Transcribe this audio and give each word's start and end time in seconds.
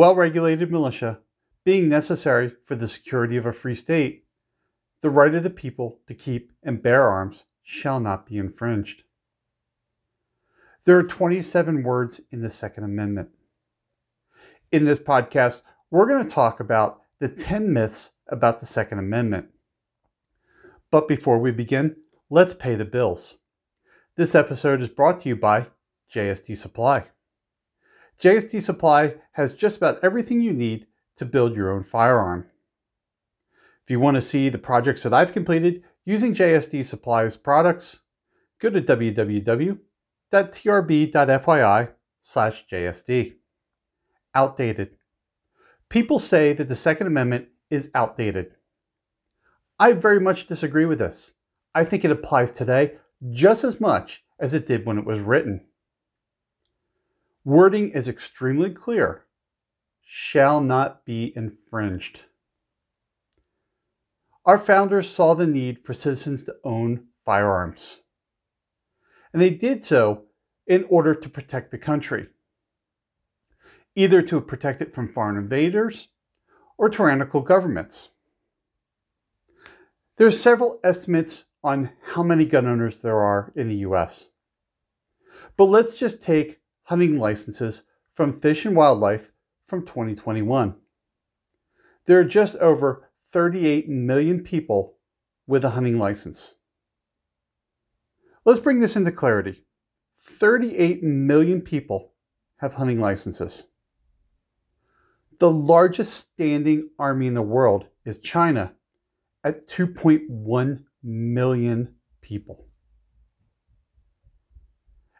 well 0.00 0.14
regulated 0.14 0.70
militia 0.70 1.20
being 1.62 1.86
necessary 1.86 2.54
for 2.64 2.74
the 2.74 2.88
security 2.88 3.36
of 3.36 3.44
a 3.44 3.52
free 3.52 3.74
state, 3.74 4.24
the 5.02 5.10
right 5.10 5.34
of 5.34 5.42
the 5.42 5.50
people 5.50 5.98
to 6.06 6.14
keep 6.14 6.52
and 6.62 6.82
bear 6.82 7.06
arms 7.06 7.44
shall 7.62 8.00
not 8.00 8.24
be 8.24 8.38
infringed. 8.38 9.02
There 10.86 10.96
are 10.96 11.02
27 11.02 11.82
words 11.82 12.22
in 12.30 12.40
the 12.40 12.48
Second 12.48 12.84
Amendment. 12.84 13.28
In 14.72 14.86
this 14.86 14.98
podcast, 14.98 15.60
we're 15.90 16.08
going 16.08 16.24
to 16.26 16.34
talk 16.34 16.60
about 16.60 17.02
the 17.18 17.28
10 17.28 17.70
myths 17.70 18.12
about 18.26 18.58
the 18.58 18.64
Second 18.64 19.00
Amendment. 19.00 19.48
But 20.90 21.08
before 21.08 21.38
we 21.38 21.50
begin, 21.50 21.96
let's 22.30 22.54
pay 22.54 22.74
the 22.74 22.86
bills. 22.86 23.36
This 24.16 24.34
episode 24.34 24.80
is 24.80 24.88
brought 24.88 25.18
to 25.20 25.28
you 25.28 25.36
by 25.36 25.66
JSD 26.10 26.56
Supply. 26.56 27.10
JSD 28.20 28.60
Supply 28.60 29.14
has 29.32 29.54
just 29.54 29.78
about 29.78 29.98
everything 30.02 30.42
you 30.42 30.52
need 30.52 30.86
to 31.16 31.24
build 31.24 31.56
your 31.56 31.72
own 31.72 31.82
firearm. 31.82 32.46
If 33.82 33.90
you 33.90 33.98
want 33.98 34.16
to 34.16 34.20
see 34.20 34.50
the 34.50 34.58
projects 34.58 35.02
that 35.04 35.14
I've 35.14 35.32
completed 35.32 35.82
using 36.04 36.34
JSD 36.34 36.84
Supply's 36.84 37.38
products, 37.38 38.00
go 38.58 38.68
to 38.68 38.82
www.trb.fyi 38.82 39.78
slash 42.20 42.66
JSD. 42.66 43.36
Outdated. 44.34 44.90
People 45.88 46.18
say 46.18 46.52
that 46.52 46.68
the 46.68 46.76
Second 46.76 47.06
Amendment 47.06 47.48
is 47.70 47.90
outdated. 47.94 48.54
I 49.78 49.92
very 49.92 50.20
much 50.20 50.46
disagree 50.46 50.84
with 50.84 50.98
this. 50.98 51.32
I 51.74 51.84
think 51.84 52.04
it 52.04 52.10
applies 52.10 52.52
today 52.52 52.98
just 53.30 53.64
as 53.64 53.80
much 53.80 54.24
as 54.38 54.52
it 54.52 54.66
did 54.66 54.84
when 54.84 54.98
it 54.98 55.06
was 55.06 55.20
written. 55.20 55.62
Wording 57.50 57.90
is 57.90 58.08
extremely 58.08 58.70
clear 58.70 59.26
shall 60.02 60.60
not 60.60 61.04
be 61.04 61.32
infringed. 61.34 62.26
Our 64.46 64.56
founders 64.56 65.10
saw 65.10 65.34
the 65.34 65.48
need 65.48 65.84
for 65.84 65.92
citizens 65.92 66.44
to 66.44 66.54
own 66.62 67.08
firearms. 67.24 68.02
And 69.32 69.42
they 69.42 69.50
did 69.50 69.82
so 69.82 70.26
in 70.64 70.86
order 70.88 71.12
to 71.12 71.28
protect 71.28 71.72
the 71.72 71.78
country, 71.78 72.28
either 73.96 74.22
to 74.22 74.40
protect 74.40 74.80
it 74.80 74.94
from 74.94 75.08
foreign 75.08 75.36
invaders 75.36 76.06
or 76.78 76.88
tyrannical 76.88 77.40
governments. 77.40 78.10
There 80.18 80.26
are 80.28 80.30
several 80.30 80.78
estimates 80.84 81.46
on 81.64 81.90
how 82.12 82.22
many 82.22 82.44
gun 82.44 82.68
owners 82.68 83.02
there 83.02 83.18
are 83.18 83.52
in 83.56 83.66
the 83.66 83.82
US. 83.88 84.28
But 85.56 85.64
let's 85.64 85.98
just 85.98 86.22
take 86.22 86.59
hunting 86.90 87.20
licenses 87.20 87.84
from 88.10 88.32
Fish 88.32 88.64
and 88.64 88.74
Wildlife 88.74 89.30
from 89.64 89.86
2021. 89.86 90.74
There 92.06 92.18
are 92.18 92.24
just 92.24 92.56
over 92.56 93.08
38 93.22 93.88
million 93.88 94.40
people 94.40 94.96
with 95.46 95.64
a 95.64 95.70
hunting 95.70 96.00
license. 96.00 96.56
Let's 98.44 98.58
bring 98.58 98.80
this 98.80 98.96
into 98.96 99.12
clarity. 99.12 99.64
38 100.18 101.04
million 101.04 101.60
people 101.60 102.14
have 102.56 102.74
hunting 102.74 102.98
licenses. 102.98 103.62
The 105.38 105.50
largest 105.50 106.12
standing 106.14 106.90
army 106.98 107.28
in 107.28 107.34
the 107.34 107.40
world 107.40 107.86
is 108.04 108.18
China 108.18 108.74
at 109.44 109.68
2.1 109.68 110.84
million 111.04 111.94
people. 112.20 112.66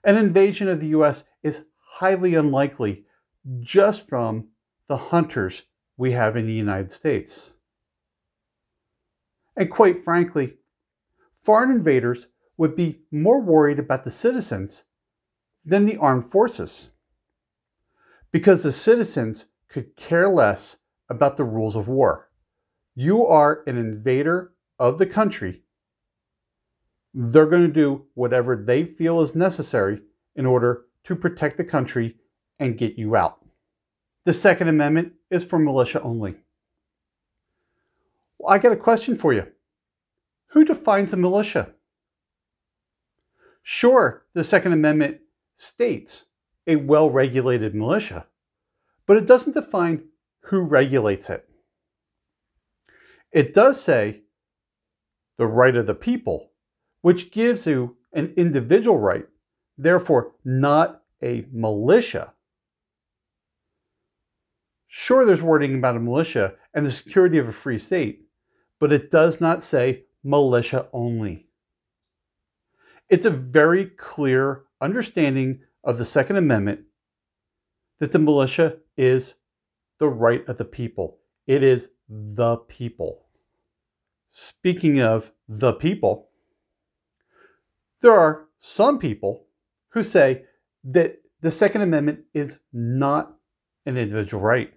An 0.05 0.17
invasion 0.17 0.69
of 0.69 0.81
the 0.81 0.89
US 0.89 1.25
is 1.43 1.65
highly 1.77 2.35
unlikely 2.35 3.05
just 3.61 4.09
from 4.09 4.49
the 4.89 4.97
hunters 4.97 5.65
we 5.97 6.13
have 6.13 6.37
in 6.37 6.47
the 6.47 6.53
United 6.53 6.91
States. 6.91 7.53
And 9.57 9.71
quite 9.71 9.99
frankly, 9.99 10.59
foreign 11.35 11.71
invaders 11.71 12.29
would 12.57 12.75
be 12.75 13.03
more 13.11 13.41
worried 13.41 13.79
about 13.79 14.05
the 14.05 14.11
citizens 14.11 14.85
than 15.65 15.85
the 15.85 15.97
armed 15.97 16.25
forces. 16.25 16.89
Because 18.33 18.63
the 18.63 18.73
citizens 18.73 19.47
could 19.69 19.97
care 19.97 20.29
less 20.29 20.79
about 21.09 21.37
the 21.37 21.45
rules 21.45 21.77
of 21.77 21.89
war. 21.89 22.31
You 22.95 23.27
are 23.27 23.63
an 23.67 23.77
invader 23.77 24.53
of 24.79 24.99
the 24.99 25.07
country. 25.07 25.65
They're 27.13 27.47
going 27.47 27.67
to 27.67 27.73
do 27.73 28.07
whatever 28.15 28.57
they 28.57 28.85
feel 28.85 29.21
is 29.21 29.35
necessary 29.35 30.03
in 30.37 30.47
order 30.47 30.85
to 31.05 31.17
protect 31.17 31.57
the 31.57 31.65
country 31.65 32.17
and 32.59 32.79
get 32.79 32.99
you 32.99 33.17
out. 33.17 33.45
The 34.25 34.33
Second 34.33 34.69
Amendment 34.69 35.15
is 35.31 35.45
for 35.45 35.59
militia 35.59 36.01
only. 36.03 36.37
Well, 38.39 38.53
I 38.53 38.59
got 38.59 38.73
a 38.73 38.77
question 38.77 39.17
for 39.17 39.33
you. 39.33 39.47
Who 40.49 40.65
defines 40.65 41.13
a 41.13 41.17
militia? 41.17 41.75
Sure, 43.63 44.25
the 44.35 44.45
Second 44.45 44.73
Amendment 44.73 45.19
states 45.57 46.27
a 46.67 46.77
well 46.77 47.11
regulated 47.11 47.75
militia, 47.75 48.27
but 49.07 49.17
it 49.17 49.27
doesn't 49.27 49.55
define 49.55 50.05
who 50.45 50.61
regulates 50.61 51.29
it. 51.31 51.49
It 53.33 53.55
does 53.55 53.81
say 53.81 54.23
the 55.37 55.47
right 55.47 55.77
of 55.77 55.87
the 55.87 55.95
people, 55.95 56.50
which 57.03 57.31
gives 57.31 57.67
you 57.67 57.97
an 58.13 58.33
individual 58.37 58.99
right, 58.99 59.27
therefore, 59.79 60.33
not 60.45 61.03
a 61.23 61.47
militia. 61.53 62.35
Sure, 64.87 65.25
there's 65.25 65.43
wording 65.43 65.77
about 65.77 65.97
a 65.97 66.01
militia 66.01 66.55
and 66.75 66.85
the 66.85 66.91
security 66.91 67.39
of 67.39 67.49
a 67.49 67.53
free 67.53 67.79
state, 67.79 68.27
but 68.79 68.93
it 68.93 69.11
does 69.11 69.41
not 69.41 69.63
say 69.63 70.05
militia 70.25 70.89
only. 70.93 71.47
It's 73.09 73.27
a 73.27 73.31
very 73.31 73.87
clear 73.87 74.65
understanding 74.81 75.61
of 75.85 75.99
the 75.99 76.05
Second 76.05 76.37
Amendment 76.37 76.81
that 77.99 78.13
the 78.13 78.19
militia 78.19 78.79
is 78.97 79.37
the 79.99 80.09
right 80.09 80.49
of 80.49 80.59
the 80.59 80.65
people. 80.65 81.19
It 81.47 81.63
is 81.63 81.91
the 82.09 82.57
people. 82.57 83.27
Speaking 84.29 85.01
of 85.01 85.33
the 85.49 85.73
people, 85.73 86.30
there 88.01 88.13
are 88.13 88.49
some 88.59 88.99
people 88.99 89.47
who 89.91 90.03
say 90.03 90.45
that 90.85 91.21
the 91.41 91.51
Second 91.51 91.83
Amendment 91.83 92.21
is 92.35 92.59
not 92.73 93.37
an 93.87 93.97
individual 93.97 94.43
right. 94.43 94.73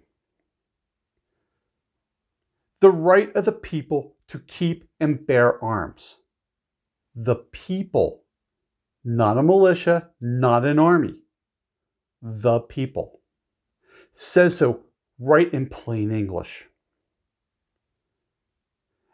The 2.80 2.90
right 2.90 3.34
of 3.36 3.46
the 3.46 3.52
people 3.52 4.16
to 4.28 4.40
keep 4.40 4.90
and 5.00 5.26
bear 5.26 5.64
arms. 5.64 6.18
The 7.16 7.36
people, 7.36 8.24
not 9.04 9.38
a 9.38 9.44
militia, 9.44 10.10
not 10.20 10.66
an 10.66 10.80
army. 10.80 11.16
The 12.22 12.60
people. 12.60 13.22
Says 14.12 14.58
so 14.58 14.82
right 15.20 15.54
in 15.54 15.68
plain 15.68 16.12
English. 16.12 16.68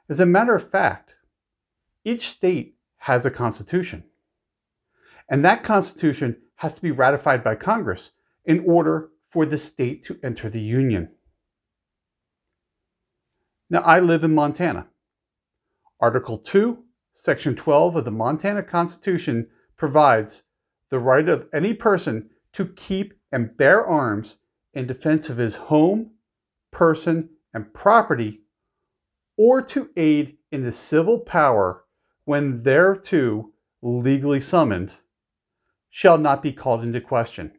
As 0.08 0.20
a 0.20 0.26
matter 0.26 0.56
of 0.56 0.70
fact, 0.70 1.16
each 2.04 2.30
state 2.30 2.79
has 3.00 3.26
a 3.26 3.32
constitution. 3.32 4.04
And 5.30 5.44
that 5.46 5.64
constitution 5.64 6.38
has 6.56 6.76
to 6.76 6.82
be 6.82 6.92
ratified 6.92 7.44
by 7.44 7.56
Congress 7.56 8.12
in 8.46 8.64
order 8.66 9.10
for 9.26 9.46
the 9.46 9.58
state 9.58 10.04
to 10.04 10.20
enter 10.24 10.50
the 10.50 10.62
Union. 10.62 11.10
Now, 13.70 13.82
I 13.82 14.00
live 14.00 14.24
in 14.24 14.34
Montana. 14.34 14.88
Article 16.00 16.38
2, 16.38 16.84
Section 17.14 17.56
12 17.56 17.98
of 17.98 18.06
the 18.06 18.12
Montana 18.12 18.64
Constitution 18.64 19.48
provides 19.78 20.44
the 20.90 21.00
right 21.00 21.30
of 21.30 21.48
any 21.54 21.74
person 21.74 22.30
to 22.54 22.66
keep 22.66 23.14
and 23.32 23.56
bear 23.56 23.86
arms 23.86 24.40
in 24.74 24.88
defense 24.88 25.30
of 25.30 25.38
his 25.38 25.56
home, 25.56 26.12
person, 26.72 27.30
and 27.54 27.74
property 27.74 28.42
or 29.38 29.62
to 29.62 29.90
aid 29.96 30.38
in 30.52 30.64
the 30.64 30.72
civil 30.72 31.20
power 31.20 31.86
when 32.30 32.62
thereto 32.62 33.50
legally 33.82 34.40
summoned, 34.40 34.98
shall 35.90 36.20
not 36.20 36.44
be 36.44 36.54
called 36.54 36.84
into 36.84 37.02
question. 37.02 37.52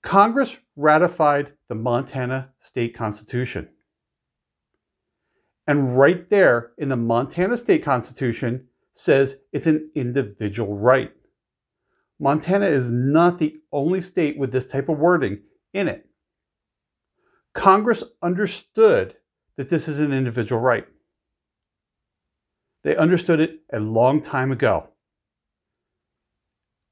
Congress 0.00 0.58
ratified 0.74 1.52
the 1.68 1.74
Montana 1.74 2.54
State 2.58 2.94
Constitution. 2.94 3.68
And 5.66 5.98
right 5.98 6.30
there 6.30 6.72
in 6.78 6.88
the 6.88 6.96
Montana 6.96 7.54
State 7.54 7.82
Constitution 7.82 8.68
says 8.94 9.40
it's 9.52 9.66
an 9.66 9.90
individual 9.94 10.74
right. 10.74 11.12
Montana 12.18 12.64
is 12.64 12.90
not 12.90 13.36
the 13.36 13.58
only 13.70 14.00
state 14.00 14.38
with 14.38 14.52
this 14.52 14.64
type 14.64 14.88
of 14.88 14.96
wording 14.96 15.42
in 15.74 15.86
it. 15.86 16.08
Congress 17.52 18.04
understood 18.22 19.16
that 19.58 19.68
this 19.68 19.86
is 19.86 19.98
an 19.98 20.14
individual 20.14 20.62
right. 20.62 20.86
They 22.88 22.96
understood 22.96 23.38
it 23.38 23.60
a 23.70 23.80
long 23.80 24.22
time 24.22 24.50
ago. 24.50 24.88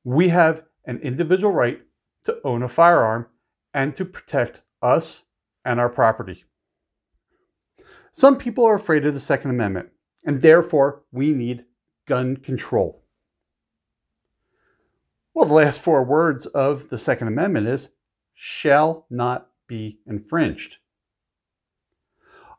We 0.05 0.29
have 0.29 0.63
an 0.85 0.99
individual 0.99 1.55
right 1.55 1.81
to 2.25 2.39
own 2.45 2.63
a 2.63 2.69
firearm, 2.69 3.29
and 3.73 3.95
to 3.95 4.05
protect 4.05 4.61
us 4.83 5.25
and 5.65 5.81
our 5.81 5.89
property. 5.89 6.45
Some 8.13 8.37
people 8.37 8.67
are 8.67 8.75
afraid 8.75 9.07
of 9.07 9.15
the 9.15 9.21
Second 9.21 9.53
Amendment, 9.53 9.89
and 10.23 10.43
therefore 10.43 11.05
we 11.13 11.33
need 11.33 11.65
gun 12.05 12.37
control. 12.37 13.03
Well, 15.33 15.47
the 15.47 15.55
last 15.55 15.81
four 15.81 16.05
words 16.05 16.45
of 16.45 16.91
the 16.91 16.99
Second 16.99 17.29
Amendment 17.29 17.69
is 17.69 17.89
shall 18.35 19.07
not 19.09 19.49
be 19.67 20.01
infringed. 20.07 20.77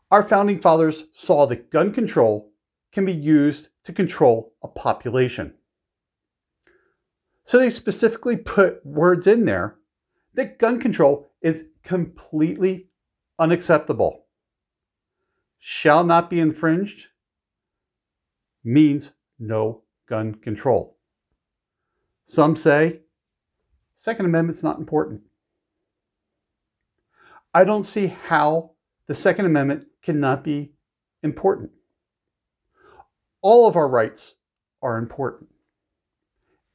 Our 0.10 0.24
founding 0.24 0.58
fathers 0.58 1.06
saw 1.12 1.46
that 1.46 1.70
gun 1.70 1.94
control 1.94 2.54
can 2.98 3.06
be 3.06 3.14
used 3.14 3.70
to 3.84 3.94
control 3.94 4.54
a 4.64 4.68
population. 4.68 5.54
So 7.44 7.60
they 7.60 7.70
specifically 7.70 8.36
put 8.36 8.84
words 8.84 9.28
in 9.28 9.46
there 9.46 9.76
that 10.34 10.58
gun 10.58 10.80
control 10.80 11.30
is 11.40 11.68
completely 11.84 12.88
unacceptable. 13.38 14.26
Shall 15.60 16.04
not 16.04 16.28
be 16.28 16.40
infringed 16.40 17.06
means 18.64 19.12
no 19.38 19.84
gun 20.10 20.34
control. 20.34 20.98
Some 22.26 22.56
say 22.56 23.02
Second 23.94 24.26
Amendment's 24.26 24.64
not 24.64 24.80
important. 24.80 25.22
I 27.54 27.64
don't 27.64 27.84
see 27.84 28.08
how 28.08 28.72
the 29.06 29.14
Second 29.14 29.46
Amendment 29.46 29.86
cannot 30.02 30.44
be 30.44 30.74
important. 31.22 31.70
All 33.50 33.66
of 33.66 33.78
our 33.78 33.88
rights 33.88 34.36
are 34.82 34.98
important. 34.98 35.52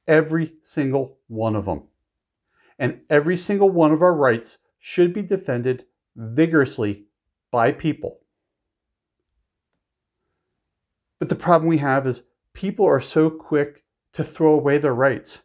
Every 0.08 0.54
single 0.62 1.18
one 1.28 1.54
of 1.54 1.66
them. 1.66 1.82
And 2.78 3.02
every 3.10 3.36
single 3.36 3.68
one 3.68 3.92
of 3.92 4.00
our 4.00 4.14
rights 4.14 4.56
should 4.78 5.12
be 5.12 5.20
defended 5.20 5.84
vigorously 6.16 7.08
by 7.50 7.72
people. 7.72 8.20
But 11.18 11.28
the 11.28 11.34
problem 11.34 11.68
we 11.68 11.76
have 11.76 12.06
is 12.06 12.22
people 12.54 12.86
are 12.86 13.00
so 13.00 13.28
quick 13.28 13.84
to 14.14 14.24
throw 14.24 14.54
away 14.54 14.78
their 14.78 14.94
rights, 14.94 15.42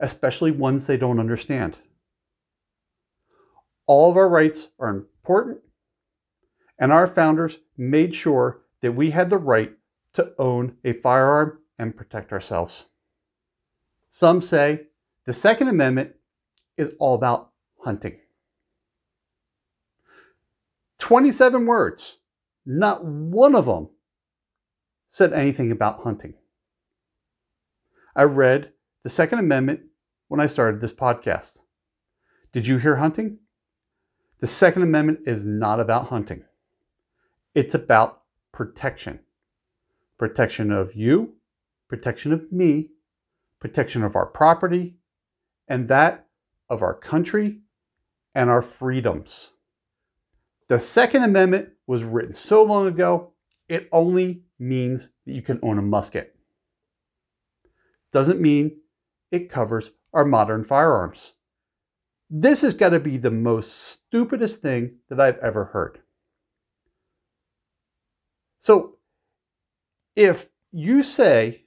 especially 0.00 0.50
ones 0.50 0.86
they 0.86 0.96
don't 0.96 1.20
understand. 1.20 1.78
All 3.86 4.10
of 4.10 4.16
our 4.16 4.30
rights 4.30 4.68
are 4.78 4.88
important, 4.88 5.58
and 6.78 6.90
our 6.90 7.06
founders 7.06 7.58
made 7.76 8.14
sure 8.14 8.62
that 8.80 8.92
we 8.92 9.10
had 9.10 9.28
the 9.28 9.36
right 9.36 9.74
to 10.14 10.32
own 10.38 10.76
a 10.84 10.92
firearm 10.92 11.58
and 11.78 11.96
protect 11.96 12.32
ourselves. 12.32 12.86
Some 14.10 14.42
say 14.42 14.88
the 15.24 15.32
Second 15.32 15.68
Amendment 15.68 16.14
is 16.76 16.94
all 16.98 17.14
about 17.14 17.50
hunting. 17.78 18.18
27 20.98 21.66
words, 21.66 22.18
not 22.66 23.04
one 23.04 23.54
of 23.54 23.66
them 23.66 23.88
said 25.08 25.32
anything 25.32 25.70
about 25.70 26.02
hunting. 26.02 26.34
I 28.14 28.24
read 28.24 28.72
the 29.02 29.08
Second 29.08 29.38
Amendment 29.38 29.80
when 30.28 30.40
I 30.40 30.46
started 30.46 30.80
this 30.80 30.92
podcast. 30.92 31.60
Did 32.52 32.66
you 32.66 32.78
hear 32.78 32.96
hunting? 32.96 33.38
The 34.38 34.46
Second 34.46 34.82
Amendment 34.82 35.20
is 35.26 35.44
not 35.44 35.80
about 35.80 36.08
hunting, 36.08 36.44
it's 37.54 37.74
about 37.74 38.22
protection 38.52 39.20
protection 40.20 40.70
of 40.70 40.94
you, 40.94 41.32
protection 41.88 42.30
of 42.30 42.52
me, 42.52 42.90
protection 43.58 44.04
of 44.04 44.14
our 44.14 44.26
property, 44.26 44.94
and 45.66 45.88
that 45.88 46.26
of 46.68 46.82
our 46.82 46.92
country 46.92 47.60
and 48.34 48.50
our 48.50 48.60
freedoms. 48.60 49.52
The 50.68 50.78
Second 50.78 51.22
Amendment 51.22 51.70
was 51.86 52.04
written 52.04 52.34
so 52.34 52.62
long 52.62 52.86
ago, 52.86 53.32
it 53.66 53.88
only 53.92 54.42
means 54.58 55.08
that 55.24 55.32
you 55.32 55.40
can 55.40 55.58
own 55.62 55.78
a 55.78 55.82
musket. 55.82 56.36
Doesn't 58.12 58.42
mean 58.42 58.76
it 59.30 59.48
covers 59.48 59.92
our 60.12 60.26
modern 60.26 60.64
firearms. 60.64 61.32
This 62.28 62.60
has 62.60 62.74
got 62.74 62.90
to 62.90 63.00
be 63.00 63.16
the 63.16 63.30
most 63.30 63.72
stupidest 63.72 64.60
thing 64.60 64.96
that 65.08 65.18
I've 65.18 65.38
ever 65.38 65.64
heard. 65.64 66.00
So, 68.58 68.98
if 70.16 70.48
you 70.70 71.02
say 71.02 71.64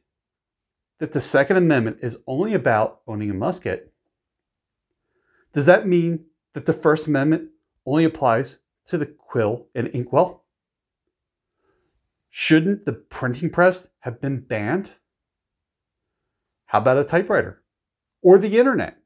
that 1.00 1.12
the 1.12 1.20
Second 1.20 1.58
Amendment 1.58 1.98
is 2.02 2.18
only 2.28 2.54
about 2.54 3.02
owning 3.08 3.30
a 3.30 3.34
musket, 3.34 3.94
does 5.54 5.66
that 5.66 5.88
mean 5.88 6.26
that 6.54 6.66
the 6.66 6.74
First 6.74 7.08
Amendment 7.08 7.50
only 7.86 8.04
applies 8.04 8.60
to 8.86 8.98
the 8.98 9.06
quill 9.06 9.68
and 9.76 9.88
inkwell? 9.90 10.44
Shouldn't 12.30 12.86
the 12.86 12.94
printing 12.94 13.50
press 13.50 13.90
have 14.00 14.20
been 14.20 14.40
banned? 14.40 14.94
How 16.66 16.80
about 16.80 16.98
a 16.98 17.04
typewriter 17.04 17.62
or 18.22 18.40
the 18.40 18.58
internet? 18.58 18.98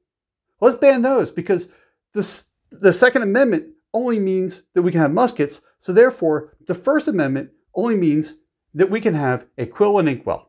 Let's 0.62 0.78
ban 0.78 1.01
those 1.01 1.31
because 1.31 1.68
this, 2.13 2.45
the 2.72 2.94
Second 2.94 3.24
Amendment 3.24 3.74
only 3.94 4.19
means 4.19 4.63
that 4.74 4.81
we 4.81 4.92
can 4.92 5.01
have 5.01 5.12
muskets. 5.12 5.62
So 5.80 5.92
therefore, 5.92 6.56
the 6.66 6.74
First 6.74 7.07
Amendment 7.07 7.51
only 7.75 7.98
means 7.98 8.36
that 8.74 8.90
we 8.90 9.02
can 9.02 9.14
have 9.14 9.48
a 9.58 9.66
quill 9.66 10.00
and 10.00 10.10
inkwell 10.10 10.48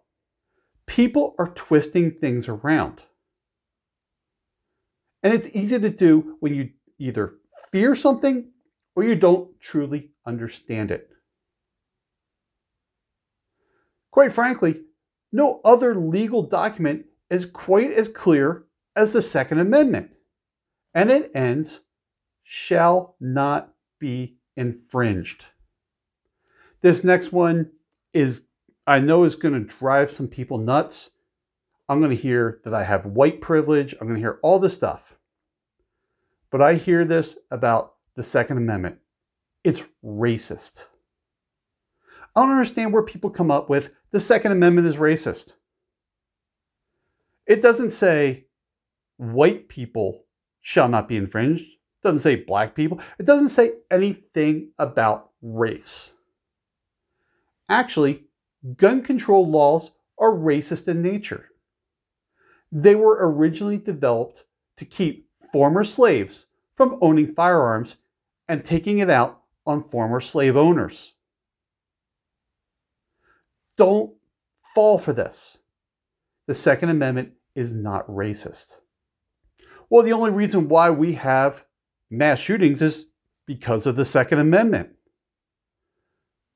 people 0.89 1.37
are 1.39 1.53
twisting 1.55 2.11
things 2.11 2.49
around. 2.49 3.03
And 5.23 5.33
it's 5.33 5.55
easy 5.55 5.79
to 5.79 5.91
do 5.91 6.37
when 6.41 6.55
you 6.55 6.71
either 6.99 7.35
fear 7.71 7.95
something 7.95 8.51
or 8.97 9.05
you 9.05 9.15
don't 9.15 9.61
truly 9.61 10.11
understand 10.27 10.91
it. 10.91 11.09
Quite 14.11 14.33
frankly, 14.33 14.83
no 15.31 15.61
other 15.65 15.95
legal 15.95 16.43
document 16.43 17.05
is 17.31 17.45
quite 17.45 17.93
as 17.93 18.09
clear 18.09 18.65
as 18.97 19.13
the 19.13 19.23
Second 19.23 19.61
Amendment. 19.61 20.11
And 20.95 21.11
it 21.11 21.31
ends, 21.35 21.83
shall 22.43 23.17
not 23.21 23.75
be 24.01 24.39
infringed. 24.57 25.47
This 26.81 27.05
next 27.05 27.31
one 27.31 27.73
is 28.13 28.45
I 28.87 29.01
know 29.01 29.25
is 29.25 29.37
going 29.37 29.55
to 29.55 29.79
drive 29.79 30.11
some 30.11 30.29
people 30.29 30.59
nuts. 30.59 31.11
I'm 31.89 32.01
going 32.01 32.11
to 32.11 32.17
hear 32.17 32.61
that 32.65 32.75
I 32.75 32.85
have 32.85 33.07
white 33.07 33.41
privilege. 33.41 33.95
I'm 33.95 34.07
going 34.07 34.15
to 34.15 34.21
hear 34.21 34.39
all 34.43 34.59
this 34.59 34.75
stuff. 34.75 35.17
But 36.51 36.63
I 36.63 36.75
hear 36.75 37.05
this 37.05 37.39
about 37.51 37.95
the 38.15 38.23
Second 38.23 38.57
Amendment. 38.57 38.99
It's 39.65 39.87
racist. 40.05 40.87
I 42.35 42.43
don't 42.43 42.51
understand 42.51 42.93
where 42.93 43.03
people 43.03 43.31
come 43.31 43.51
up 43.51 43.69
with 43.69 43.91
the 44.11 44.21
Second 44.21 44.53
Amendment 44.53 44.87
is 44.87 44.97
racist. 44.97 45.57
It 47.47 47.61
doesn't 47.61 47.91
say 47.91 48.47
white 49.17 49.69
people 49.69 50.25
shall 50.61 50.89
not 50.89 51.09
be 51.09 51.17
infringed. 51.17 51.65
It 51.65 52.03
doesn't 52.03 52.21
say 52.21 52.37
black 52.37 52.75
people. 52.75 53.01
It 53.19 53.27
doesn't 53.27 53.49
say 53.49 53.73
anything 53.91 54.71
about 54.79 55.31
race. 55.43 56.13
Actually, 57.69 58.25
gun 58.77 59.03
control 59.03 59.47
laws 59.47 59.91
are 60.19 60.33
racist 60.33 60.89
in 60.89 61.03
nature. 61.03 61.51
They 62.73 62.95
were 62.95 63.19
originally 63.21 63.79
developed 63.79 64.45
to 64.77 64.85
keep 64.85 65.29
former 65.53 65.85
slaves 65.85 66.47
from 66.75 66.99
owning 67.01 67.33
firearms 67.33 67.97
and 68.49 68.65
taking 68.65 68.99
it 68.99 69.11
out 69.11 69.43
on 69.67 69.81
former 69.81 70.21
slave 70.21 70.57
owners. 70.57 71.15
Don't 73.77 74.15
fall 74.75 74.99
for 74.99 75.13
this. 75.13 75.59
The 76.47 76.55
Second 76.55 76.89
Amendment 76.89 77.33
is 77.55 77.73
not 77.73 78.07
racist. 78.07 78.79
Well, 79.91 80.03
the 80.03 80.13
only 80.13 80.31
reason 80.31 80.69
why 80.69 80.91
we 80.91 81.15
have 81.15 81.65
mass 82.11 82.39
shootings 82.39 82.83
is 82.83 83.07
because 83.47 83.87
of 83.87 83.97
the 83.97 84.05
Second 84.05 84.39
Amendment. 84.39 84.91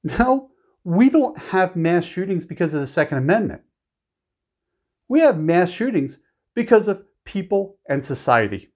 No, 0.04 0.51
we 0.84 1.08
don't 1.08 1.38
have 1.38 1.76
mass 1.76 2.04
shootings 2.04 2.44
because 2.44 2.74
of 2.74 2.80
the 2.80 2.86
Second 2.86 3.18
Amendment. 3.18 3.62
We 5.08 5.20
have 5.20 5.38
mass 5.38 5.70
shootings 5.70 6.18
because 6.54 6.88
of 6.88 7.04
people 7.24 7.78
and 7.88 8.04
society. 8.04 8.70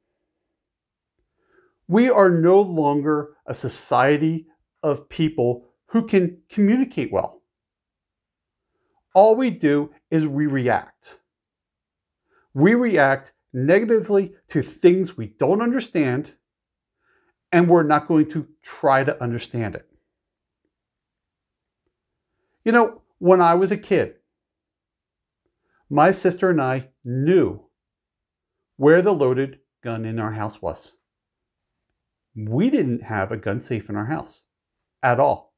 We 1.88 2.10
are 2.10 2.30
no 2.30 2.60
longer 2.60 3.30
a 3.46 3.54
society 3.54 4.46
of 4.82 5.08
people 5.08 5.66
who 5.86 6.06
can 6.06 6.38
communicate 6.48 7.12
well. 7.12 7.42
All 9.14 9.34
we 9.34 9.50
do 9.50 9.92
is 10.10 10.26
we 10.26 10.46
react. 10.46 11.20
We 12.52 12.74
react 12.74 13.32
negatively 13.52 14.34
to 14.48 14.62
things 14.62 15.16
we 15.16 15.28
don't 15.38 15.62
understand, 15.62 16.34
and 17.50 17.68
we're 17.68 17.82
not 17.82 18.06
going 18.06 18.28
to 18.30 18.48
try 18.62 19.04
to 19.04 19.22
understand 19.22 19.74
it. 19.74 19.88
You 22.66 22.72
know, 22.72 23.02
when 23.18 23.40
I 23.40 23.54
was 23.54 23.70
a 23.70 23.76
kid, 23.76 24.16
my 25.88 26.10
sister 26.10 26.50
and 26.50 26.60
I 26.60 26.88
knew 27.04 27.66
where 28.76 29.00
the 29.02 29.14
loaded 29.14 29.60
gun 29.84 30.04
in 30.04 30.18
our 30.18 30.32
house 30.32 30.60
was. 30.60 30.96
we 32.36 32.68
didn't 32.68 33.04
have 33.04 33.32
a 33.32 33.36
gun 33.36 33.60
safe 33.60 33.88
in 33.88 33.96
our 33.96 34.06
house 34.06 34.44
at 35.02 35.18
all. 35.18 35.54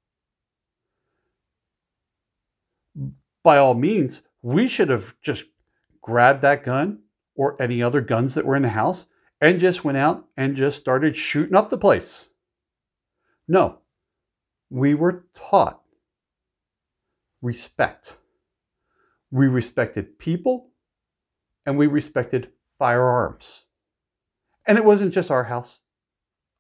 By 3.42 3.58
all 3.58 3.74
means, 3.74 4.22
we 4.42 4.68
should 4.68 4.88
have 4.88 5.16
just 5.20 5.46
grabbed 6.00 6.42
that 6.42 6.62
gun 6.62 7.00
or 7.34 7.60
any 7.60 7.82
other 7.82 8.00
guns 8.00 8.34
that 8.34 8.46
were 8.46 8.56
in 8.56 8.62
the 8.62 8.68
house 8.68 9.06
and 9.40 9.58
just 9.58 9.84
went 9.84 9.98
out 9.98 10.26
and 10.36 10.54
just 10.56 10.78
started 10.78 11.16
shooting 11.16 11.56
up 11.56 11.70
the 11.70 11.78
place. 11.78 12.30
No, 13.48 13.80
we 14.70 14.94
were 14.94 15.26
taught 15.34 15.77
respect. 17.42 18.16
We 19.30 19.46
respected 19.46 20.18
people 20.18 20.70
and 21.66 21.76
we 21.76 21.86
respected 21.86 22.50
firearms. 22.78 23.64
And 24.66 24.78
it 24.78 24.84
wasn't 24.84 25.12
just 25.12 25.30
our 25.30 25.44
house. 25.44 25.82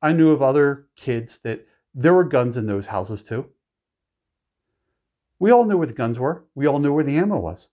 I 0.00 0.12
knew 0.12 0.30
of 0.30 0.42
other 0.42 0.86
kids 0.96 1.38
that 1.40 1.66
there 1.94 2.14
were 2.14 2.24
guns 2.24 2.56
in 2.56 2.66
those 2.66 2.86
houses 2.86 3.22
too. 3.22 3.50
We 5.38 5.50
all 5.50 5.64
knew 5.64 5.78
where 5.78 5.86
the 5.86 5.92
guns 5.92 6.18
were. 6.18 6.44
We 6.54 6.66
all 6.66 6.78
knew 6.78 6.92
where 6.92 7.04
the 7.04 7.16
ammo 7.16 7.38
was. 7.38 7.68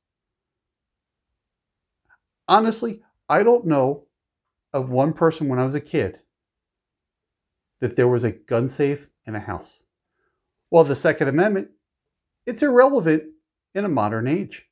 Honestly, 2.47 3.01
I 3.27 3.43
don't 3.43 3.65
know 3.65 4.05
of 4.71 4.89
one 4.89 5.13
person 5.13 5.47
when 5.47 5.57
I 5.57 5.65
was 5.65 5.75
a 5.75 5.81
kid 5.81 6.19
that 7.79 7.95
there 7.95 8.07
was 8.07 8.23
a 8.23 8.31
gun 8.31 8.69
safe 8.69 9.09
in 9.25 9.35
a 9.35 9.39
house. 9.39 9.83
Well, 10.69 10.83
the 10.83 10.95
Second 10.95 11.27
Amendment, 11.27 11.69
it's 12.45 12.63
irrelevant 12.63 13.23
in 13.73 13.85
a 13.85 13.89
modern 13.89 14.27
age. 14.27 14.67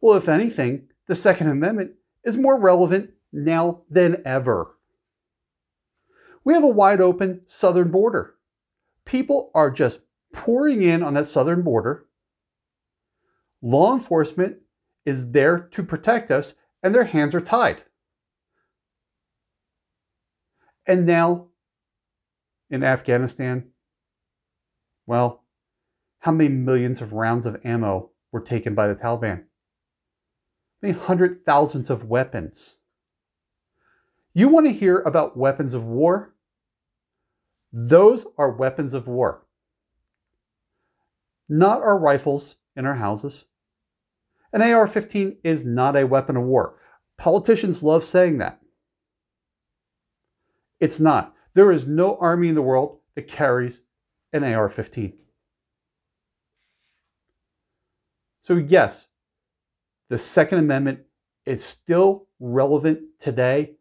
Well, 0.00 0.16
if 0.16 0.28
anything, 0.28 0.88
the 1.06 1.14
Second 1.14 1.48
Amendment 1.48 1.92
is 2.24 2.36
more 2.36 2.58
relevant 2.58 3.10
now 3.32 3.82
than 3.90 4.22
ever. 4.24 4.76
We 6.44 6.54
have 6.54 6.64
a 6.64 6.68
wide 6.68 7.00
open 7.00 7.42
southern 7.46 7.90
border. 7.90 8.34
People 9.04 9.50
are 9.54 9.70
just 9.70 10.00
pouring 10.32 10.82
in 10.82 11.02
on 11.02 11.14
that 11.14 11.26
southern 11.26 11.62
border. 11.62 12.06
Law 13.60 13.92
enforcement 13.92 14.58
is 15.04 15.32
there 15.32 15.58
to 15.58 15.82
protect 15.82 16.30
us, 16.30 16.54
and 16.82 16.94
their 16.94 17.04
hands 17.04 17.34
are 17.34 17.40
tied. 17.40 17.82
And 20.86 21.06
now 21.06 21.48
in 22.70 22.82
Afghanistan, 22.82 23.68
well, 25.06 25.44
how 26.20 26.32
many 26.32 26.50
millions 26.50 27.00
of 27.00 27.14
rounds 27.14 27.46
of 27.46 27.60
ammo 27.64 28.10
were 28.30 28.40
taken 28.40 28.74
by 28.74 28.86
the 28.86 28.94
Taliban? 28.94 29.44
Many 30.82 30.94
hundred 30.94 31.44
thousands 31.44 31.90
of 31.90 32.04
weapons. 32.04 32.78
You 34.32 34.48
want 34.48 34.66
to 34.66 34.72
hear 34.72 35.00
about 35.00 35.36
weapons 35.36 35.74
of 35.74 35.84
war? 35.84 36.34
Those 37.72 38.26
are 38.38 38.50
weapons 38.50 38.94
of 38.94 39.06
war. 39.06 39.46
Not 41.48 41.82
our 41.82 41.98
rifles 41.98 42.56
in 42.76 42.86
our 42.86 42.96
houses. 42.96 43.46
An 44.52 44.62
AR 44.62 44.86
15 44.86 45.38
is 45.42 45.64
not 45.64 45.96
a 45.96 46.06
weapon 46.06 46.36
of 46.36 46.44
war. 46.44 46.76
Politicians 47.16 47.82
love 47.82 48.04
saying 48.04 48.38
that. 48.38 48.60
It's 50.80 51.00
not. 51.00 51.34
There 51.54 51.72
is 51.72 51.86
no 51.86 52.16
army 52.16 52.48
in 52.48 52.54
the 52.54 52.62
world 52.62 52.98
that 53.14 53.28
carries 53.28 53.82
an 54.32 54.44
AR 54.44 54.68
15. 54.68 55.19
So, 58.50 58.56
yes, 58.56 59.06
the 60.08 60.18
Second 60.18 60.58
Amendment 60.58 61.02
is 61.46 61.64
still 61.64 62.26
relevant 62.40 63.02
today 63.20 63.76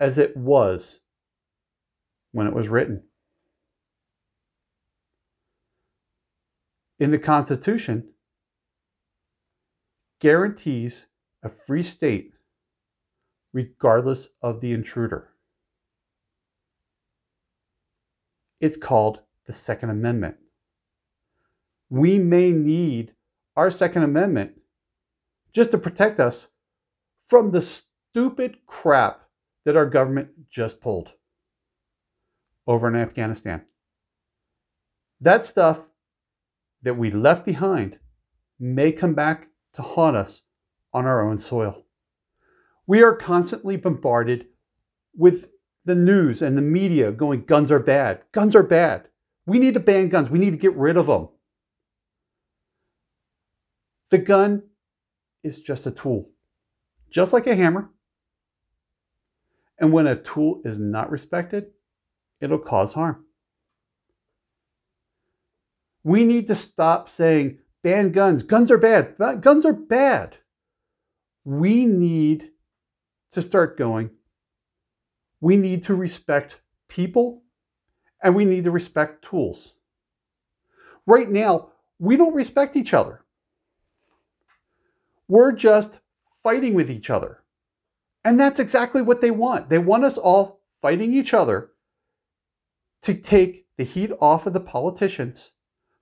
as 0.00 0.18
it 0.18 0.36
was 0.36 1.02
when 2.32 2.48
it 2.48 2.52
was 2.52 2.66
written. 2.68 3.04
In 6.98 7.12
the 7.12 7.20
Constitution, 7.20 8.08
guarantees 10.20 11.06
a 11.44 11.48
free 11.48 11.84
state 11.84 12.32
regardless 13.52 14.30
of 14.42 14.60
the 14.60 14.72
intruder. 14.72 15.28
It's 18.60 18.76
called 18.76 19.20
the 19.46 19.52
Second 19.52 19.90
Amendment. 19.90 20.34
We 21.88 22.18
may 22.18 22.50
need 22.50 23.14
our 23.60 23.70
Second 23.70 24.04
Amendment 24.04 24.52
just 25.52 25.70
to 25.72 25.76
protect 25.76 26.18
us 26.18 26.48
from 27.18 27.50
the 27.50 27.60
stupid 27.60 28.56
crap 28.66 29.28
that 29.66 29.76
our 29.76 29.84
government 29.84 30.48
just 30.48 30.80
pulled 30.80 31.12
over 32.66 32.88
in 32.88 32.96
Afghanistan. 32.96 33.66
That 35.20 35.44
stuff 35.44 35.90
that 36.80 36.96
we 36.96 37.10
left 37.10 37.44
behind 37.44 37.98
may 38.58 38.92
come 38.92 39.12
back 39.12 39.48
to 39.74 39.82
haunt 39.82 40.16
us 40.16 40.40
on 40.94 41.04
our 41.04 41.20
own 41.20 41.36
soil. 41.36 41.84
We 42.86 43.02
are 43.02 43.14
constantly 43.14 43.76
bombarded 43.76 44.46
with 45.14 45.50
the 45.84 45.94
news 45.94 46.40
and 46.40 46.56
the 46.56 46.62
media 46.62 47.12
going, 47.12 47.44
guns 47.44 47.70
are 47.70 47.78
bad. 47.78 48.22
Guns 48.32 48.56
are 48.56 48.62
bad. 48.62 49.08
We 49.44 49.58
need 49.58 49.74
to 49.74 49.80
ban 49.80 50.08
guns. 50.08 50.30
We 50.30 50.38
need 50.38 50.52
to 50.52 50.56
get 50.56 50.74
rid 50.74 50.96
of 50.96 51.08
them. 51.08 51.28
The 54.10 54.18
gun 54.18 54.64
is 55.42 55.62
just 55.62 55.86
a 55.86 55.90
tool, 55.90 56.30
just 57.10 57.32
like 57.32 57.46
a 57.46 57.54
hammer. 57.54 57.90
And 59.78 59.92
when 59.92 60.06
a 60.06 60.16
tool 60.16 60.60
is 60.64 60.78
not 60.78 61.10
respected, 61.10 61.68
it'll 62.40 62.58
cause 62.58 62.92
harm. 62.92 63.24
We 66.02 66.24
need 66.24 66.46
to 66.48 66.54
stop 66.54 67.08
saying, 67.08 67.58
ban 67.82 68.10
guns. 68.10 68.42
Guns 68.42 68.70
are 68.70 68.78
bad. 68.78 69.16
Guns 69.40 69.64
are 69.64 69.72
bad. 69.72 70.38
We 71.44 71.86
need 71.86 72.50
to 73.32 73.40
start 73.40 73.76
going, 73.78 74.10
we 75.40 75.56
need 75.56 75.82
to 75.84 75.94
respect 75.94 76.60
people 76.88 77.42
and 78.22 78.34
we 78.34 78.44
need 78.44 78.64
to 78.64 78.70
respect 78.70 79.24
tools. 79.24 79.76
Right 81.06 81.30
now, 81.30 81.70
we 81.98 82.16
don't 82.16 82.34
respect 82.34 82.76
each 82.76 82.92
other. 82.92 83.24
We're 85.30 85.52
just 85.52 86.00
fighting 86.42 86.74
with 86.74 86.90
each 86.90 87.08
other. 87.08 87.44
And 88.24 88.38
that's 88.38 88.58
exactly 88.58 89.00
what 89.00 89.20
they 89.20 89.30
want. 89.30 89.68
They 89.68 89.78
want 89.78 90.02
us 90.02 90.18
all 90.18 90.60
fighting 90.82 91.14
each 91.14 91.32
other 91.32 91.70
to 93.02 93.14
take 93.14 93.64
the 93.76 93.84
heat 93.84 94.10
off 94.20 94.46
of 94.46 94.54
the 94.54 94.60
politicians 94.60 95.52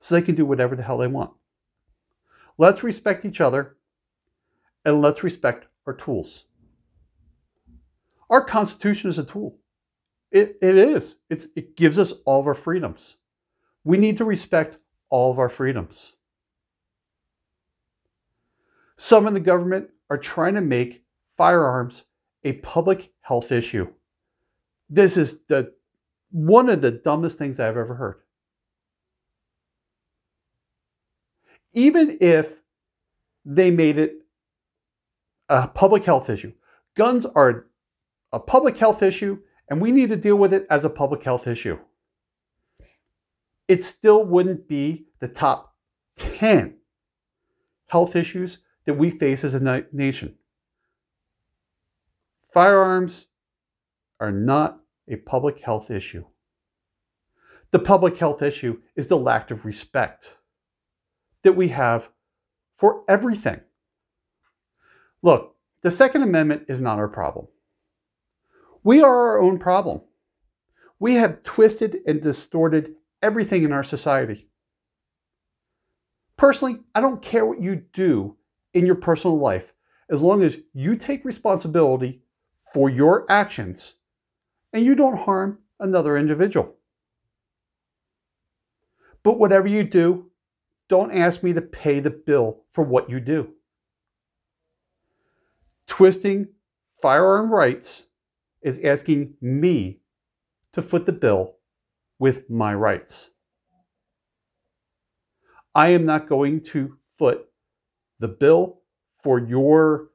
so 0.00 0.14
they 0.14 0.22
can 0.22 0.34
do 0.34 0.46
whatever 0.46 0.74
the 0.74 0.82
hell 0.82 0.96
they 0.96 1.08
want. 1.08 1.32
Let's 2.56 2.82
respect 2.82 3.26
each 3.26 3.38
other 3.38 3.76
and 4.82 5.02
let's 5.02 5.22
respect 5.22 5.66
our 5.86 5.92
tools. 5.92 6.46
Our 8.30 8.42
Constitution 8.42 9.10
is 9.10 9.18
a 9.18 9.24
tool. 9.24 9.58
It, 10.32 10.56
it 10.62 10.74
is. 10.74 11.18
It's, 11.28 11.48
it 11.54 11.76
gives 11.76 11.98
us 11.98 12.14
all 12.24 12.40
of 12.40 12.46
our 12.46 12.54
freedoms. 12.54 13.18
We 13.84 13.98
need 13.98 14.16
to 14.16 14.24
respect 14.24 14.78
all 15.10 15.30
of 15.30 15.38
our 15.38 15.50
freedoms. 15.50 16.14
Some 18.98 19.28
in 19.28 19.32
the 19.32 19.40
government 19.40 19.90
are 20.10 20.18
trying 20.18 20.54
to 20.54 20.60
make 20.60 21.04
firearms 21.24 22.06
a 22.42 22.54
public 22.54 23.12
health 23.20 23.52
issue. 23.52 23.92
This 24.90 25.16
is 25.16 25.44
the 25.46 25.72
one 26.30 26.68
of 26.68 26.82
the 26.82 26.90
dumbest 26.90 27.38
things 27.38 27.60
I've 27.60 27.76
ever 27.76 27.94
heard. 27.94 28.16
Even 31.72 32.18
if 32.20 32.60
they 33.44 33.70
made 33.70 33.98
it 33.98 34.16
a 35.48 35.68
public 35.68 36.04
health 36.04 36.28
issue, 36.28 36.52
guns 36.96 37.24
are 37.24 37.66
a 38.32 38.40
public 38.40 38.76
health 38.76 39.02
issue, 39.02 39.38
and 39.70 39.80
we 39.80 39.92
need 39.92 40.08
to 40.08 40.16
deal 40.16 40.36
with 40.36 40.52
it 40.52 40.66
as 40.68 40.84
a 40.84 40.90
public 40.90 41.22
health 41.22 41.46
issue. 41.46 41.78
It 43.68 43.84
still 43.84 44.24
wouldn't 44.24 44.66
be 44.66 45.06
the 45.20 45.28
top 45.28 45.76
10 46.16 46.78
health 47.86 48.16
issues 48.16 48.58
that 48.88 48.94
we 48.94 49.10
face 49.10 49.44
as 49.44 49.52
a 49.52 49.84
nation. 49.92 50.34
Firearms 52.40 53.26
are 54.18 54.32
not 54.32 54.80
a 55.06 55.16
public 55.16 55.60
health 55.60 55.90
issue. 55.90 56.24
The 57.70 57.80
public 57.80 58.16
health 58.16 58.40
issue 58.40 58.80
is 58.96 59.08
the 59.08 59.18
lack 59.18 59.50
of 59.50 59.66
respect 59.66 60.38
that 61.42 61.52
we 61.52 61.68
have 61.68 62.08
for 62.74 63.04
everything. 63.06 63.60
Look, 65.20 65.56
the 65.82 65.90
Second 65.90 66.22
Amendment 66.22 66.64
is 66.66 66.80
not 66.80 66.98
our 66.98 67.08
problem. 67.08 67.48
We 68.82 69.02
are 69.02 69.28
our 69.28 69.38
own 69.38 69.58
problem. 69.58 70.00
We 70.98 71.16
have 71.16 71.42
twisted 71.42 71.98
and 72.06 72.22
distorted 72.22 72.94
everything 73.20 73.64
in 73.64 73.72
our 73.72 73.84
society. 73.84 74.48
Personally, 76.38 76.80
I 76.94 77.02
don't 77.02 77.20
care 77.20 77.44
what 77.44 77.60
you 77.60 77.76
do 77.92 78.37
in 78.78 78.86
your 78.86 78.94
personal 78.94 79.36
life 79.36 79.72
as 80.08 80.22
long 80.22 80.42
as 80.42 80.60
you 80.72 80.96
take 80.96 81.24
responsibility 81.24 82.22
for 82.72 82.88
your 82.88 83.26
actions 83.30 83.96
and 84.72 84.84
you 84.84 84.94
don't 84.94 85.18
harm 85.18 85.58
another 85.80 86.16
individual. 86.16 86.76
But 89.24 89.38
whatever 89.38 89.66
you 89.66 89.82
do, 89.82 90.30
don't 90.88 91.12
ask 91.12 91.42
me 91.42 91.52
to 91.52 91.60
pay 91.60 91.98
the 92.00 92.10
bill 92.10 92.62
for 92.70 92.84
what 92.84 93.10
you 93.10 93.20
do. 93.20 93.54
Twisting 95.86 96.48
firearm 97.02 97.52
rights 97.52 98.06
is 98.62 98.80
asking 98.84 99.34
me 99.40 100.00
to 100.72 100.82
foot 100.82 101.04
the 101.04 101.12
bill 101.12 101.56
with 102.18 102.48
my 102.48 102.72
rights. 102.72 103.30
I 105.74 105.88
am 105.88 106.04
not 106.04 106.28
going 106.28 106.62
to 106.72 106.96
foot 107.06 107.47
the 108.18 108.28
bill 108.28 108.80
for 109.10 109.38
your 109.38 110.08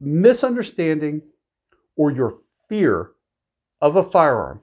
misunderstanding 0.00 1.22
or 1.96 2.10
your 2.10 2.38
fear 2.68 3.12
of 3.80 3.96
a 3.96 4.02
firearm. 4.02 4.60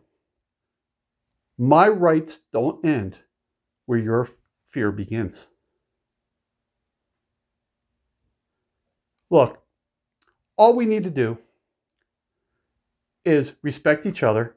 My 1.57 1.87
rights 1.87 2.39
don't 2.53 2.85
end 2.85 3.19
where 3.85 3.99
your 3.99 4.27
fear 4.65 4.91
begins. 4.91 5.47
Look, 9.29 9.61
all 10.55 10.75
we 10.75 10.85
need 10.85 11.03
to 11.03 11.09
do 11.09 11.39
is 13.25 13.55
respect 13.61 14.05
each 14.05 14.23
other, 14.23 14.55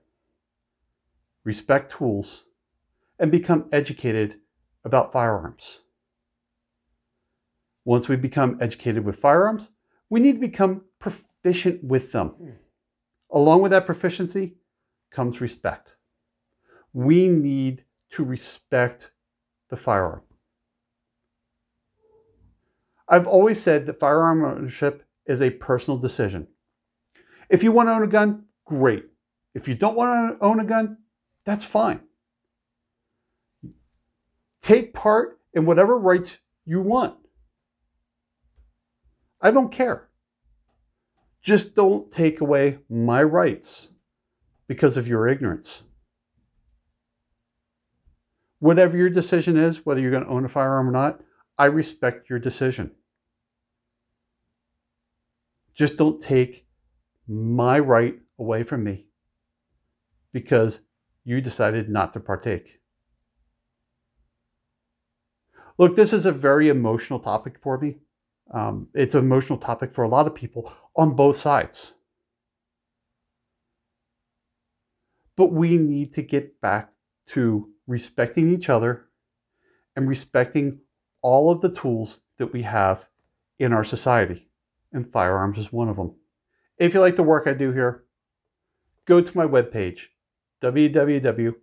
respect 1.45 1.91
tools, 1.93 2.45
and 3.19 3.31
become 3.31 3.67
educated 3.73 4.37
about 4.85 5.13
firearms. 5.13 5.81
Once 7.91 8.09
we 8.09 8.15
become 8.15 8.57
educated 8.61 9.05
with 9.05 9.17
firearms, 9.17 9.73
we 10.09 10.21
need 10.21 10.37
to 10.37 10.41
become 10.41 10.83
proficient 11.01 11.83
with 11.83 12.13
them. 12.13 12.29
Hmm. 12.29 12.51
Along 13.33 13.63
with 13.63 13.73
that 13.73 13.85
proficiency 13.85 14.59
comes 15.11 15.41
respect. 15.41 15.97
We 16.93 17.27
need 17.27 17.85
to 18.11 18.23
respect 18.23 19.11
the 19.71 19.77
firearm. 19.77 20.23
I've 23.09 23.27
always 23.27 23.61
said 23.61 23.87
that 23.87 23.99
firearm 23.99 24.45
ownership 24.45 25.05
is 25.27 25.43
a 25.43 25.51
personal 25.51 25.99
decision. 25.99 26.47
If 27.49 27.65
you 27.65 27.73
want 27.73 27.89
to 27.89 27.95
own 27.95 28.05
a 28.05 28.07
gun, 28.07 28.45
great. 28.67 29.07
If 29.53 29.67
you 29.67 29.75
don't 29.75 29.97
want 29.97 30.39
to 30.39 30.45
own 30.45 30.61
a 30.61 30.65
gun, 30.65 30.99
that's 31.45 31.65
fine. 31.65 32.03
Take 34.61 34.95
part 34.95 35.41
in 35.53 35.67
whatever 35.67 35.99
rights 35.99 36.39
you 36.65 36.83
want. 36.83 37.17
I 39.41 39.51
don't 39.51 39.73
care. 39.73 40.09
Just 41.43 41.75
don't 41.75 42.11
take 42.11 42.41
away 42.41 42.81
my 42.89 43.23
rights 43.23 43.91
because 44.67 44.97
of 44.97 45.09
your 45.09 45.27
ignorance. 45.27 45.85
Whatever 48.59 48.99
your 48.99 49.09
decision 49.09 49.57
is, 49.57 49.87
whether 49.87 50.01
you're 50.01 50.11
going 50.11 50.25
to 50.25 50.31
own 50.31 50.45
a 50.45 50.49
firearm 50.49 50.89
or 50.89 50.93
not, 50.93 51.23
I 51.59 51.65
respect 51.65 52.29
your 52.29 52.39
decision. 52.39 52.93
Just 55.75 55.97
don't 55.97 56.21
take 56.21 56.67
my 57.27 57.79
right 57.79 58.17
away 58.39 58.63
from 58.63 58.85
me 58.85 59.07
because 60.33 60.81
you 61.25 61.41
decided 61.41 61.89
not 61.89 62.13
to 62.13 62.21
partake. 62.21 62.81
Look, 65.79 65.97
this 65.97 66.13
is 66.13 66.27
a 66.27 66.33
very 66.33 66.69
emotional 66.69 67.19
topic 67.19 67.59
for 67.59 67.79
me. 67.79 67.97
Um, 68.51 68.89
it's 68.95 69.15
an 69.15 69.25
emotional 69.25 69.59
topic 69.59 69.93
for 69.93 70.03
a 70.03 70.09
lot 70.09 70.27
of 70.27 70.35
people 70.35 70.73
on 70.97 71.15
both 71.15 71.37
sides. 71.37 71.95
But 75.37 75.53
we 75.53 75.77
need 75.79 76.13
to 76.15 76.23
get 76.23 76.61
back 76.61 76.93
to 77.29 77.71
respecting 77.87 78.53
each 78.53 78.69
other 78.69 79.07
and 79.95 80.09
respecting 80.09 80.81
all 81.23 81.51
of 81.51 81.61
the 81.61 81.73
tools 81.73 82.23
that 82.39 82.53
we 82.53 82.63
have 82.63 83.09
in 83.59 83.73
our 83.73 83.85
society. 83.85 84.49
And 84.93 85.07
firearms 85.07 85.59
is 85.59 85.73
one 85.73 85.89
of 85.89 85.97
them. 85.97 86.17
If 86.77 86.95
you 86.95 87.01
like 87.01 87.17
the 87.17 87.23
work 87.23 87.47
I 87.47 87.53
do 87.53 87.73
here, 87.73 88.05
go 89.05 89.21
to 89.21 89.37
my 89.37 89.47
webpage, 89.47 90.07
www.trb.fyi. 90.63 91.55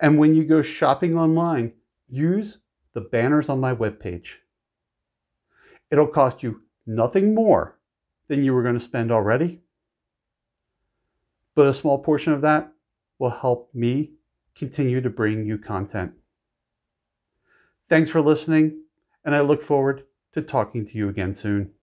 And 0.00 0.18
when 0.18 0.34
you 0.34 0.44
go 0.44 0.62
shopping 0.62 1.16
online, 1.16 1.72
use 2.08 2.58
the 2.92 3.00
banners 3.00 3.48
on 3.48 3.60
my 3.60 3.74
webpage. 3.74 4.36
It'll 5.90 6.06
cost 6.06 6.42
you 6.42 6.62
nothing 6.86 7.34
more 7.34 7.78
than 8.28 8.44
you 8.44 8.54
were 8.54 8.62
going 8.62 8.74
to 8.74 8.80
spend 8.80 9.12
already, 9.12 9.60
but 11.54 11.66
a 11.66 11.74
small 11.74 11.98
portion 11.98 12.32
of 12.32 12.40
that 12.42 12.72
will 13.18 13.30
help 13.30 13.70
me 13.74 14.12
continue 14.54 15.00
to 15.00 15.10
bring 15.10 15.46
you 15.46 15.58
content. 15.58 16.12
Thanks 17.88 18.10
for 18.10 18.20
listening, 18.20 18.82
and 19.24 19.34
I 19.34 19.40
look 19.40 19.62
forward 19.62 20.04
to 20.32 20.40
talking 20.40 20.86
to 20.86 20.96
you 20.96 21.08
again 21.08 21.34
soon. 21.34 21.72